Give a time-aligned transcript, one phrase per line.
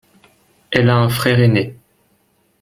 [0.71, 1.77] Elle a un frère ainé.